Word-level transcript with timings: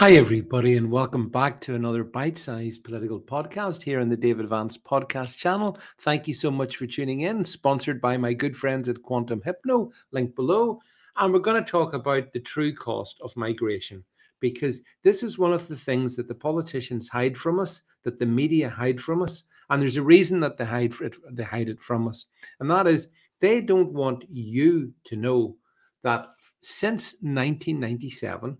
Hi, 0.00 0.12
everybody, 0.12 0.78
and 0.78 0.90
welcome 0.90 1.28
back 1.28 1.60
to 1.60 1.74
another 1.74 2.04
bite 2.04 2.38
sized 2.38 2.84
political 2.84 3.20
podcast 3.20 3.82
here 3.82 4.00
on 4.00 4.08
the 4.08 4.16
David 4.16 4.48
Vance 4.48 4.78
podcast 4.78 5.36
channel. 5.36 5.76
Thank 6.00 6.26
you 6.26 6.32
so 6.32 6.50
much 6.50 6.76
for 6.76 6.86
tuning 6.86 7.20
in, 7.20 7.44
sponsored 7.44 8.00
by 8.00 8.16
my 8.16 8.32
good 8.32 8.56
friends 8.56 8.88
at 8.88 9.02
Quantum 9.02 9.42
Hypno, 9.44 9.90
link 10.10 10.34
below. 10.34 10.80
And 11.18 11.34
we're 11.34 11.40
going 11.40 11.62
to 11.62 11.70
talk 11.70 11.92
about 11.92 12.32
the 12.32 12.40
true 12.40 12.74
cost 12.74 13.18
of 13.20 13.36
migration 13.36 14.02
because 14.40 14.80
this 15.02 15.22
is 15.22 15.36
one 15.36 15.52
of 15.52 15.68
the 15.68 15.76
things 15.76 16.16
that 16.16 16.28
the 16.28 16.34
politicians 16.34 17.10
hide 17.10 17.36
from 17.36 17.60
us, 17.60 17.82
that 18.02 18.18
the 18.18 18.24
media 18.24 18.70
hide 18.70 19.02
from 19.02 19.20
us. 19.20 19.42
And 19.68 19.82
there's 19.82 19.98
a 19.98 20.02
reason 20.02 20.40
that 20.40 20.56
they 20.56 20.64
hide, 20.64 20.94
it, 21.02 21.16
they 21.30 21.44
hide 21.44 21.68
it 21.68 21.82
from 21.82 22.08
us. 22.08 22.24
And 22.58 22.70
that 22.70 22.86
is 22.86 23.08
they 23.40 23.60
don't 23.60 23.92
want 23.92 24.24
you 24.30 24.94
to 25.04 25.16
know 25.16 25.58
that 26.04 26.28
since 26.62 27.16
1997, 27.20 28.56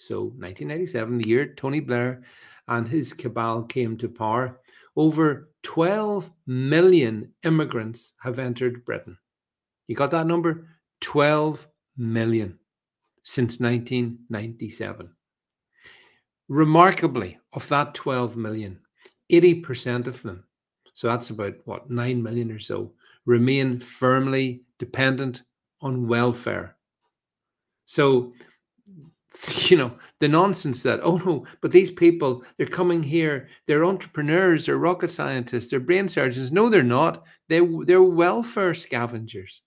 so 0.00 0.22
1997, 0.22 1.18
the 1.18 1.28
year 1.28 1.54
Tony 1.54 1.78
Blair 1.78 2.22
and 2.68 2.88
his 2.88 3.12
cabal 3.12 3.64
came 3.64 3.98
to 3.98 4.08
power, 4.08 4.58
over 4.96 5.50
12 5.62 6.30
million 6.46 7.30
immigrants 7.44 8.14
have 8.22 8.38
entered 8.38 8.82
Britain. 8.86 9.18
You 9.88 9.96
got 9.96 10.10
that 10.12 10.26
number? 10.26 10.68
12 11.02 11.68
million 11.98 12.58
since 13.24 13.60
1997. 13.60 15.10
Remarkably, 16.48 17.38
of 17.52 17.68
that 17.68 17.92
12 17.92 18.38
million, 18.38 18.80
80% 19.30 20.06
of 20.06 20.22
them, 20.22 20.44
so 20.94 21.08
that's 21.08 21.28
about 21.28 21.56
what, 21.66 21.90
9 21.90 22.22
million 22.22 22.50
or 22.50 22.58
so, 22.58 22.94
remain 23.26 23.78
firmly 23.78 24.62
dependent 24.78 25.42
on 25.82 26.08
welfare. 26.08 26.76
So 27.84 28.32
you 29.70 29.76
know 29.76 29.92
the 30.18 30.28
nonsense 30.28 30.82
that 30.82 31.00
oh 31.02 31.16
no 31.18 31.46
but 31.60 31.70
these 31.70 31.90
people 31.90 32.42
they're 32.56 32.66
coming 32.66 33.02
here 33.02 33.48
they're 33.66 33.84
entrepreneurs 33.84 34.66
they're 34.66 34.76
rocket 34.76 35.10
scientists 35.10 35.70
they're 35.70 35.80
brain 35.80 36.08
surgeons. 36.08 36.50
No 36.50 36.68
they're 36.68 36.82
not. 36.82 37.24
They 37.48 37.60
they're 37.84 38.02
welfare 38.02 38.74
scavengers. 38.74 39.62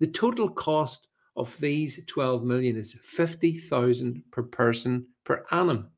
The 0.00 0.08
total 0.08 0.50
cost 0.50 1.08
of 1.36 1.58
these 1.58 2.00
12 2.06 2.44
million 2.44 2.76
is 2.76 2.94
50,000 3.02 4.22
per 4.30 4.42
person 4.42 5.06
per 5.24 5.44
annum. 5.50 5.88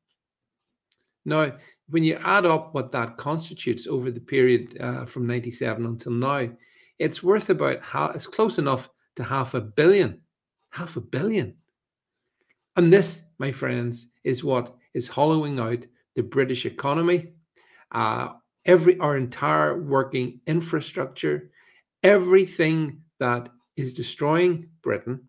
Now 1.25 1.53
when 1.89 2.03
you 2.03 2.15
add 2.23 2.45
up 2.45 2.73
what 2.73 2.91
that 2.93 3.17
constitutes 3.17 3.85
over 3.85 4.11
the 4.11 4.21
period 4.21 4.77
uh, 4.79 5.05
from 5.05 5.27
97 5.27 5.85
until 5.85 6.13
now 6.13 6.49
it's 6.99 7.21
worth 7.21 7.49
about 7.49 7.81
how 7.81 8.05
it's 8.07 8.27
close 8.27 8.57
enough 8.57 8.89
to 9.17 9.23
half 9.23 9.53
a 9.55 9.61
billion 9.61 10.21
half 10.69 10.95
a 10.95 11.01
billion 11.01 11.55
and 12.77 12.93
this, 12.93 13.23
my 13.39 13.51
friends, 13.51 14.07
is 14.23 14.43
what 14.43 14.75
is 14.93 15.07
hollowing 15.07 15.59
out 15.59 15.85
the 16.15 16.23
British 16.23 16.65
economy, 16.65 17.33
uh, 17.91 18.29
every 18.65 18.97
our 18.99 19.17
entire 19.17 19.81
working 19.81 20.39
infrastructure, 20.47 21.49
everything 22.03 23.01
that 23.19 23.49
is 23.75 23.93
destroying 23.93 24.69
Britain 24.81 25.21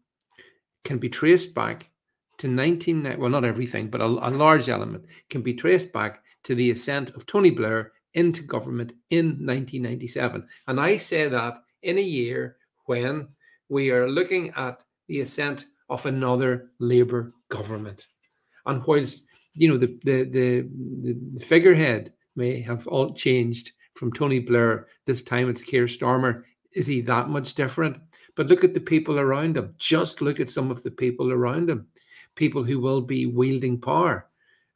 can 0.85 0.99
be 0.99 1.09
traced 1.09 1.55
back 1.55 1.91
to 2.39 2.49
19 2.49 3.17
well 3.19 3.31
not 3.31 3.45
everything 3.45 3.89
but 3.89 4.01
a, 4.01 4.05
a, 4.05 4.31
large 4.31 4.69
element 4.69 5.05
can 5.29 5.43
be 5.43 5.53
traced 5.53 5.93
back 5.93 6.23
to 6.45 6.55
the 6.55 6.71
ascent 6.71 7.11
of 7.11 7.27
Tony 7.27 7.51
Blair 7.51 7.93
into 8.15 8.43
government 8.43 8.93
in 9.11 9.27
1997 9.27 10.47
and 10.69 10.81
I 10.81 10.97
say 10.97 11.29
that 11.29 11.59
in 11.83 11.99
a 11.99 12.03
year 12.03 12.57
when 12.87 13.29
we 13.69 13.91
are 13.91 14.09
looking 14.09 14.53
at 14.57 14.85
the 15.09 15.21
ascent 15.21 15.67
of 15.89 16.07
another 16.07 16.71
Labour 16.79 17.35
government. 17.49 18.09
And 18.67 18.85
whilst 18.87 19.25
you 19.55 19.69
know 19.69 19.79
the 19.79 19.99
the 20.05 20.25
the, 20.25 20.69
the 21.35 21.45
figurehead 21.45 22.13
may 22.37 22.61
have 22.61 22.87
all 22.87 23.15
changed 23.15 23.73
from 23.95 24.13
Tony 24.13 24.39
Blair, 24.39 24.89
this 25.07 25.23
time 25.23 25.49
it's 25.49 25.63
Keir 25.63 25.87
Starmer. 25.87 26.45
Is 26.73 26.87
he 26.87 27.01
that 27.03 27.29
much 27.29 27.55
different? 27.55 27.97
But 28.37 28.47
look 28.47 28.63
at 28.63 28.75
the 28.75 28.81
people 28.81 29.19
around 29.19 29.57
him. 29.57 29.75
Just 29.79 30.21
look 30.21 30.39
at 30.39 30.51
some 30.51 30.71
of 30.71 30.83
the 30.83 30.91
people 30.91 31.33
around 31.33 31.69
him, 31.69 31.87
people 32.37 32.63
who 32.63 32.79
will 32.79 33.01
be 33.01 33.27
wielding 33.27 33.81
power. 33.81 34.29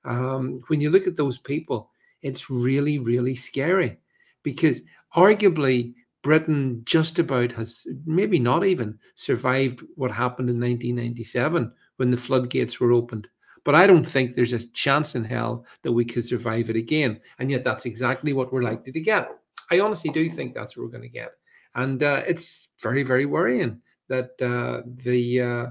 Um, 0.05 0.63
when 0.67 0.81
you 0.81 0.91
look 0.91 1.07
at 1.07 1.17
those 1.17 1.39
people, 1.39 1.91
it's 2.23 2.51
really, 2.51 2.99
really 2.99 3.37
scary 3.37 3.99
because 4.43 4.83
arguably 5.15 5.95
Britain 6.23 6.83
just 6.85 7.19
about 7.19 7.53
has 7.53 7.87
maybe 8.07 8.39
not 8.39 8.65
even 8.65 8.99
survived 9.17 9.83
what 9.97 10.11
happened 10.11 10.49
in 10.49 10.61
1997 10.61 11.73
when 11.97 12.11
the 12.11 12.17
floodgates 12.17 12.81
were 12.81 12.93
opened. 12.93 13.29
But 13.65 13.75
I 13.75 13.87
don't 13.87 14.07
think 14.07 14.35
there's 14.35 14.53
a 14.53 14.67
chance 14.69 15.15
in 15.15 15.25
hell 15.25 15.67
that 15.83 15.93
we 15.93 16.05
could 16.05 16.25
survive 16.25 16.71
it 16.71 16.77
again. 16.77 17.21
And 17.39 17.51
yet, 17.51 17.65
that's 17.65 17.87
exactly 17.87 18.33
what 18.33 18.53
we're 18.53 18.63
likely 18.63 18.93
to 18.93 19.01
get. 19.01 19.29
I 19.71 19.81
honestly 19.81 20.11
do 20.11 20.29
think 20.29 20.55
that's 20.55 20.77
what 20.77 20.85
we're 20.85 20.91
going 20.91 21.03
to 21.03 21.09
get. 21.09 21.33
And 21.75 22.03
uh, 22.03 22.23
it's 22.27 22.69
very, 22.83 23.03
very 23.03 23.27
worrying 23.27 23.81
that 24.09 24.31
uh, 24.43 24.83
the, 25.05 25.41
uh, 25.41 25.67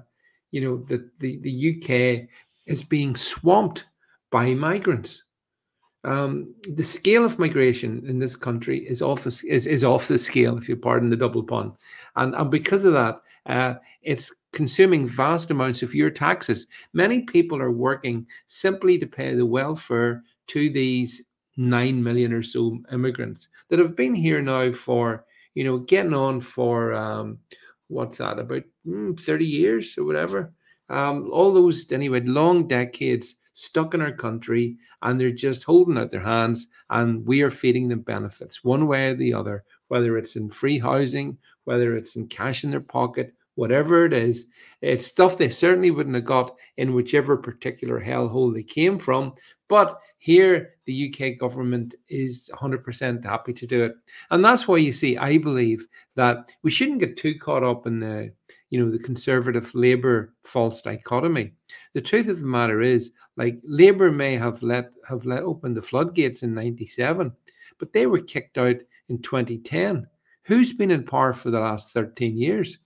you 0.51 0.61
know, 0.61 0.77
the, 0.77 1.09
the, 1.19 1.37
the 1.39 1.75
UK 1.75 2.27
is 2.65 2.83
being 2.83 3.15
swamped 3.15 3.85
by 4.31 4.53
migrants. 4.53 5.23
Um, 6.03 6.55
the 6.63 6.83
scale 6.83 7.23
of 7.23 7.37
migration 7.37 8.03
in 8.07 8.17
this 8.17 8.35
country 8.35 8.79
is 8.87 9.01
off 9.03 9.23
the, 9.23 9.43
is, 9.47 9.67
is 9.67 9.83
off 9.83 10.07
the 10.07 10.17
scale, 10.17 10.57
if 10.57 10.67
you 10.67 10.75
pardon 10.75 11.11
the 11.11 11.15
double 11.15 11.43
pun, 11.43 11.73
and 12.15 12.33
and 12.33 12.49
because 12.49 12.85
of 12.85 12.93
that, 12.93 13.21
uh, 13.45 13.75
it's 14.01 14.33
consuming 14.51 15.07
vast 15.07 15.51
amounts 15.51 15.83
of 15.83 15.93
your 15.93 16.09
taxes. 16.09 16.65
Many 16.93 17.21
people 17.21 17.61
are 17.61 17.71
working 17.71 18.25
simply 18.47 18.97
to 18.97 19.05
pay 19.05 19.35
the 19.35 19.45
welfare 19.45 20.23
to 20.47 20.69
these 20.71 21.21
nine 21.57 22.03
million 22.03 22.33
or 22.33 22.41
so 22.41 22.79
immigrants 22.91 23.49
that 23.67 23.77
have 23.77 23.95
been 23.95 24.15
here 24.15 24.41
now 24.41 24.71
for 24.71 25.25
you 25.53 25.63
know 25.63 25.77
getting 25.77 26.15
on 26.15 26.39
for 26.39 26.93
um, 26.93 27.37
what's 27.89 28.17
that 28.17 28.39
about 28.39 28.63
mm, 28.87 29.19
thirty 29.19 29.45
years 29.45 29.95
or 29.99 30.03
whatever. 30.03 30.51
Um, 30.89 31.29
all 31.31 31.53
those 31.53 31.91
anyway, 31.91 32.21
long 32.21 32.67
decades 32.67 33.35
stuck 33.53 33.93
in 33.93 34.01
our 34.01 34.11
country 34.11 34.77
and 35.01 35.19
they're 35.19 35.31
just 35.31 35.63
holding 35.63 35.97
out 35.97 36.11
their 36.11 36.21
hands 36.21 36.67
and 36.89 37.25
we 37.25 37.41
are 37.41 37.49
feeding 37.49 37.87
them 37.87 38.01
benefits 38.01 38.63
one 38.63 38.87
way 38.87 39.09
or 39.11 39.15
the 39.15 39.33
other, 39.33 39.63
whether 39.89 40.17
it's 40.17 40.35
in 40.35 40.49
free 40.49 40.79
housing, 40.79 41.37
whether 41.65 41.95
it's 41.95 42.15
in 42.15 42.27
cash 42.27 42.63
in 42.63 42.71
their 42.71 42.79
pocket, 42.81 43.33
whatever 43.55 44.05
it 44.05 44.13
is. 44.13 44.45
It's 44.81 45.05
stuff 45.05 45.37
they 45.37 45.49
certainly 45.49 45.91
wouldn't 45.91 46.15
have 46.15 46.25
got 46.25 46.55
in 46.77 46.93
whichever 46.93 47.37
particular 47.37 48.01
hellhole 48.01 48.53
they 48.53 48.63
came 48.63 48.97
from. 48.97 49.33
But 49.67 49.99
here, 50.19 50.75
the 50.85 51.13
UK 51.13 51.39
government 51.39 51.95
is 52.07 52.51
100% 52.53 53.23
happy 53.23 53.53
to 53.53 53.65
do 53.65 53.83
it. 53.83 53.93
And 54.29 54.43
that's 54.43 54.67
why 54.67 54.77
you 54.77 54.91
see, 54.91 55.17
I 55.17 55.37
believe 55.37 55.87
that 56.15 56.53
we 56.61 56.71
shouldn't 56.71 56.99
get 56.99 57.17
too 57.17 57.35
caught 57.39 57.63
up 57.63 57.87
in 57.87 57.99
the, 57.99 58.31
you 58.69 58.83
know, 58.83 58.91
the 58.91 58.99
conservative 58.99 59.73
Labour 59.73 60.33
false 60.43 60.81
dichotomy. 60.81 61.53
The 61.93 62.01
truth 62.01 62.27
of 62.27 62.39
the 62.39 62.45
matter 62.45 62.81
is, 62.81 63.11
like 63.37 63.59
Labour 63.63 64.11
may 64.11 64.35
have 64.35 64.61
let 64.61 64.91
have 65.07 65.25
let 65.25 65.43
open 65.43 65.73
the 65.73 65.81
floodgates 65.81 66.43
in 66.43 66.53
97, 66.53 67.31
but 67.79 67.93
they 67.93 68.05
were 68.05 68.21
kicked 68.21 68.57
out 68.57 68.75
in 69.09 69.21
2010. 69.21 70.05
Who's 70.43 70.73
been 70.73 70.91
in 70.91 71.03
power 71.03 71.33
for 71.33 71.49
the 71.49 71.59
last 71.59 71.93
13 71.93 72.37
years? 72.37 72.77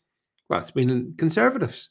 Well, 0.50 0.60
it's 0.60 0.72
been 0.72 1.14
Conservatives. 1.18 1.90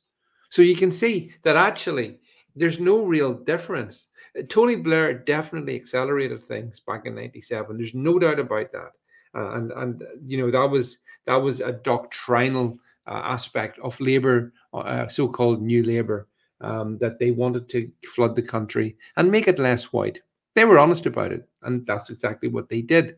So 0.50 0.62
you 0.62 0.76
can 0.76 0.91
see 0.91 1.32
that 1.42 1.56
actually 1.56 2.19
there's 2.54 2.78
no 2.78 3.03
real 3.04 3.34
difference. 3.34 4.09
Uh, 4.38 4.42
Tony 4.48 4.76
Blair 4.76 5.12
definitely 5.15 5.74
accelerated 5.77 6.42
things 6.45 6.80
back 6.80 7.06
in 7.06 7.15
'97. 7.15 7.77
There's 7.77 7.95
no 7.95 8.18
doubt 8.18 8.39
about 8.39 8.71
that, 8.72 8.92
uh, 9.34 9.54
and 9.56 9.72
and 9.72 10.03
you 10.24 10.39
know 10.39 10.51
that 10.51 10.71
was 10.71 10.98
that 11.27 11.36
was 11.36 11.60
a 11.60 11.72
doctrinal 11.72 12.78
uh, 13.09 13.22
aspect 13.24 13.78
of 13.80 13.98
Labour, 14.01 14.53
uh, 14.72 15.09
so-called 15.09 15.60
New 15.62 15.83
Labour, 15.83 16.28
um, 16.60 16.98
that 16.98 17.18
they 17.18 17.33
wanted 17.33 17.68
to 17.71 17.91
flood 18.15 18.36
the 18.36 18.42
country 18.42 18.97
and 19.16 19.30
make 19.30 19.48
it 19.48 19.59
less 19.59 19.92
white. 19.92 20.21
They 20.54 20.65
were 20.65 20.78
honest 20.78 21.07
about 21.07 21.33
it, 21.33 21.48
and 21.62 21.84
that's 21.84 22.10
exactly 22.10 22.48
what 22.48 22.68
they 22.68 22.83
did. 22.83 23.16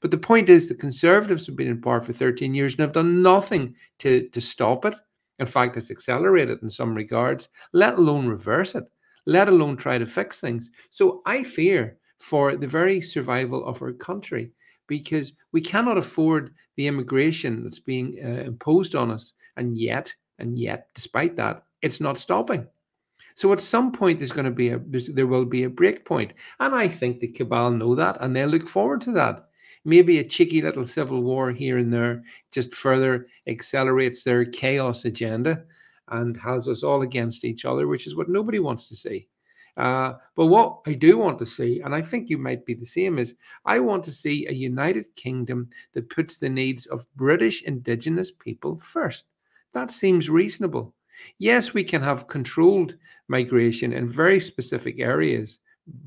But 0.00 0.10
the 0.10 0.18
point 0.18 0.48
is, 0.48 0.68
the 0.68 0.74
Conservatives 0.74 1.46
have 1.46 1.56
been 1.56 1.68
in 1.68 1.80
power 1.80 2.02
for 2.02 2.12
13 2.12 2.54
years 2.54 2.74
and 2.74 2.80
have 2.80 2.92
done 2.92 3.22
nothing 3.22 3.74
to, 3.98 4.28
to 4.28 4.40
stop 4.40 4.84
it. 4.84 4.94
In 5.38 5.46
fact, 5.46 5.76
it's 5.76 5.90
accelerated 5.90 6.62
in 6.62 6.70
some 6.70 6.94
regards, 6.94 7.48
let 7.72 7.94
alone 7.94 8.26
reverse 8.26 8.74
it, 8.74 8.84
let 9.26 9.48
alone 9.48 9.76
try 9.76 9.98
to 9.98 10.06
fix 10.06 10.40
things. 10.40 10.70
So 10.90 11.22
I 11.26 11.44
fear 11.44 11.98
for 12.18 12.56
the 12.56 12.66
very 12.66 13.00
survival 13.00 13.64
of 13.64 13.80
our 13.82 13.92
country 13.92 14.50
because 14.86 15.34
we 15.52 15.60
cannot 15.60 15.98
afford 15.98 16.54
the 16.76 16.86
immigration 16.86 17.62
that's 17.62 17.78
being 17.78 18.18
uh, 18.24 18.42
imposed 18.42 18.94
on 18.94 19.10
us. 19.10 19.34
And 19.56 19.78
yet, 19.78 20.12
and 20.38 20.58
yet, 20.58 20.88
despite 20.94 21.36
that, 21.36 21.62
it's 21.82 22.00
not 22.00 22.18
stopping. 22.18 22.66
So 23.34 23.52
at 23.52 23.60
some 23.60 23.92
point, 23.92 24.18
there's 24.18 24.32
going 24.32 24.46
to 24.46 24.50
be 24.50 24.70
a 24.70 24.80
there 25.14 25.26
will 25.28 25.44
be 25.44 25.64
a 25.64 25.70
break 25.70 26.04
point. 26.04 26.32
and 26.58 26.74
I 26.74 26.88
think 26.88 27.20
the 27.20 27.28
cabal 27.28 27.70
know 27.70 27.94
that, 27.94 28.16
and 28.20 28.34
they 28.34 28.44
look 28.46 28.66
forward 28.66 29.00
to 29.02 29.12
that 29.12 29.47
maybe 29.84 30.18
a 30.18 30.24
cheeky 30.24 30.62
little 30.62 30.84
civil 30.84 31.22
war 31.22 31.50
here 31.50 31.78
and 31.78 31.92
there 31.92 32.22
just 32.50 32.74
further 32.74 33.26
accelerates 33.46 34.22
their 34.22 34.44
chaos 34.44 35.04
agenda 35.04 35.64
and 36.08 36.36
has 36.36 36.68
us 36.68 36.82
all 36.82 37.02
against 37.02 37.44
each 37.44 37.64
other, 37.64 37.86
which 37.86 38.06
is 38.06 38.16
what 38.16 38.28
nobody 38.28 38.58
wants 38.58 38.88
to 38.88 38.96
see. 38.96 39.28
Uh, 39.76 40.14
but 40.34 40.46
what 40.46 40.80
I 40.86 40.94
do 40.94 41.18
want 41.18 41.38
to 41.38 41.46
see, 41.46 41.80
and 41.80 41.94
I 41.94 42.02
think 42.02 42.28
you 42.28 42.36
might 42.36 42.66
be 42.66 42.74
the 42.74 42.84
same, 42.84 43.16
is 43.16 43.36
I 43.64 43.78
want 43.78 44.02
to 44.04 44.10
see 44.10 44.46
a 44.46 44.52
United 44.52 45.14
Kingdom 45.14 45.70
that 45.92 46.10
puts 46.10 46.38
the 46.38 46.48
needs 46.48 46.86
of 46.86 47.06
British 47.14 47.62
Indigenous 47.62 48.32
people 48.32 48.76
first. 48.76 49.26
That 49.74 49.92
seems 49.92 50.28
reasonable. 50.28 50.94
Yes, 51.38 51.74
we 51.74 51.84
can 51.84 52.02
have 52.02 52.26
controlled 52.26 52.96
migration 53.28 53.92
in 53.92 54.08
very 54.08 54.40
specific 54.40 54.98
areas, 54.98 55.60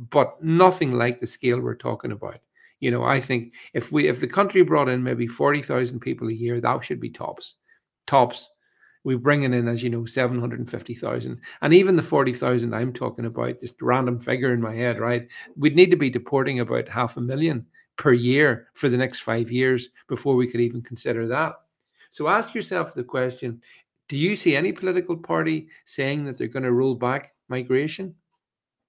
but 0.10 0.42
nothing 0.44 0.94
like 0.94 1.20
the 1.20 1.28
scale 1.28 1.62
we're 1.62 1.76
talking 1.76 2.12
about. 2.12 2.40
You 2.82 2.92
know, 2.92 3.04
I 3.04 3.22
think 3.22 3.54
if 3.74 3.92
we 3.92 4.10
if 4.10 4.20
the 4.20 4.28
country 4.28 4.64
brought 4.64 4.90
in 4.90 5.04
maybe 5.04 5.28
40,000 5.28 6.00
people 6.00 6.28
a 6.28 6.34
year, 6.34 6.60
that 6.60 6.84
should 6.84 7.00
be 7.00 7.10
tops. 7.10 7.56
Tops. 8.08 8.50
We're 9.04 9.18
bringing 9.18 9.54
in, 9.54 9.68
as 9.68 9.82
you 9.82 9.90
know, 9.90 10.06
750,000. 10.06 11.42
And 11.62 11.74
even 11.74 11.96
the 11.96 12.04
40,000 12.04 12.74
I'm 12.74 12.94
talking 12.94 13.26
about, 13.26 13.60
just 13.60 13.82
random 13.82 14.20
figure 14.20 14.54
in 14.54 14.62
my 14.62 14.76
head, 14.76 15.00
right? 15.00 15.28
We'd 15.56 15.76
need 15.76 15.90
to 15.90 15.98
be 15.98 16.12
deporting 16.12 16.60
about 16.60 16.88
half 16.88 17.18
a 17.18 17.22
million 17.22 17.66
per 17.98 18.14
year 18.14 18.68
for 18.74 18.90
the 18.90 18.98
next 18.98 19.20
five 19.20 19.52
years 19.52 19.90
before 20.08 20.36
we 20.36 20.48
could 20.48 20.62
even 20.62 20.84
consider 20.84 21.28
that. 21.28 21.54
So 22.12 22.28
ask 22.28 22.54
yourself 22.54 22.94
the 22.94 23.04
question 23.04 23.62
do 24.08 24.18
you 24.18 24.36
see 24.36 24.58
any 24.58 24.74
political 24.74 25.16
party 25.16 25.70
saying 25.86 26.26
that 26.26 26.38
they're 26.38 26.48
going 26.48 26.64
to 26.64 26.74
roll 26.74 26.96
back 26.96 27.34
migration? 27.48 28.14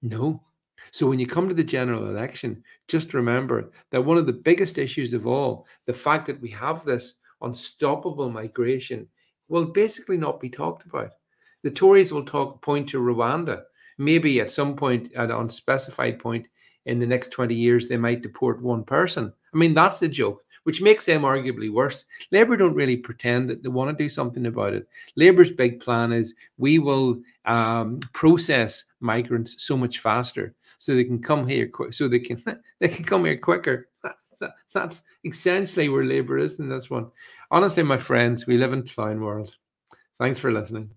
No. 0.03 0.43
So 0.91 1.07
when 1.07 1.19
you 1.19 1.27
come 1.27 1.49
to 1.49 1.55
the 1.55 1.65
general 1.65 2.09
election, 2.09 2.63
just 2.89 3.15
remember 3.15 3.71
that 3.91 4.05
one 4.05 4.19
of 4.19 4.27
the 4.27 4.33
biggest 4.33 4.79
issues 4.79 5.15
of 5.15 5.27
all, 5.27 5.67
the 5.87 5.93
fact 5.93 6.27
that 6.27 6.41
we 6.41 6.51
have 6.51 6.85
this 6.85 7.15
unstoppable 7.41 8.31
migration, 8.31 9.07
will 9.49 9.67
basically 9.67 10.17
not 10.17 10.41
be 10.41 10.49
talked 10.49 10.85
about. 10.87 11.13
The 11.63 11.71
Tories 11.71 12.13
will 12.13 12.25
talk 12.25 12.63
point 12.63 12.89
to 12.89 13.01
Rwanda. 13.01 13.63
Maybe 13.99 14.41
at 14.41 14.51
some 14.51 14.75
point, 14.75 15.13
at 15.15 15.31
an 15.31 15.37
unspecified 15.37 16.19
point 16.19 16.49
in 16.87 16.99
the 16.99 17.07
next 17.07 17.31
20 17.31 17.55
years, 17.55 17.89
they 17.89 17.97
might 17.97 18.23
deport 18.23 18.63
one 18.63 18.85
person. 18.85 19.33
I 19.55 19.59
mean, 19.59 19.75
that's 19.75 20.01
the 20.01 20.09
joke 20.09 20.45
which 20.65 20.83
makes 20.83 21.07
them 21.07 21.23
arguably 21.23 21.71
worse. 21.71 22.05
Labour 22.31 22.57
don't 22.57 22.75
really 22.75 22.97
pretend 22.97 23.51
that 23.51 23.63
they 23.63 23.69
want 23.69 23.97
to 23.97 24.05
do 24.05 24.09
something 24.09 24.47
about 24.47 24.75
it. 24.75 24.87
Labour's 25.17 25.51
big 25.51 25.81
plan 25.81 26.13
is 26.13 26.35
we 26.57 26.79
will 26.79 27.21
um, 27.45 28.01
process 28.13 28.85
migrants 29.01 29.57
so 29.59 29.77
much 29.77 29.99
faster 29.99 30.55
so 30.79 30.95
they 30.95 31.05
can 31.05 31.21
come 31.21 31.47
here 31.47 31.71
so 31.91 32.09
they 32.09 32.19
can 32.19 32.43
they 32.81 32.89
can 32.89 33.05
come 33.05 33.25
here 33.25 33.37
quicker. 33.37 33.89
That, 34.03 34.17
that, 34.41 34.55
that's 34.73 35.03
essentially 35.25 35.89
where 35.89 36.05
Labour 36.05 36.39
is 36.39 36.59
in 36.59 36.69
this 36.69 36.91
one. 36.91 37.11
Honestly, 37.51 37.83
my 37.83 37.97
friends, 37.97 38.47
we 38.47 38.57
live 38.57 38.73
in 38.73 38.83
clown 38.87 39.21
world. 39.21 39.57
Thanks 40.19 40.39
for 40.39 40.53
listening. 40.53 40.91